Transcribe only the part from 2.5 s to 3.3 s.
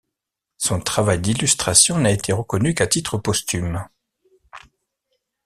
qu'à titre